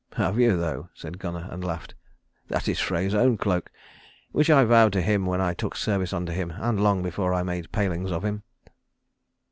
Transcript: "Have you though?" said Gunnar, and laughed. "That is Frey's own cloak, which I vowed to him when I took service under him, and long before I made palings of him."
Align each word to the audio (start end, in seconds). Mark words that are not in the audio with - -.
"Have 0.13 0.39
you 0.39 0.57
though?" 0.57 0.89
said 0.95 1.19
Gunnar, 1.19 1.47
and 1.51 1.63
laughed. 1.63 1.93
"That 2.47 2.67
is 2.67 2.79
Frey's 2.79 3.13
own 3.13 3.37
cloak, 3.37 3.71
which 4.31 4.49
I 4.49 4.63
vowed 4.63 4.93
to 4.93 5.01
him 5.03 5.27
when 5.27 5.39
I 5.41 5.53
took 5.53 5.75
service 5.75 6.11
under 6.11 6.31
him, 6.31 6.49
and 6.57 6.81
long 6.83 7.03
before 7.03 7.35
I 7.35 7.43
made 7.43 7.71
palings 7.71 8.09
of 8.11 8.25
him." 8.25 8.41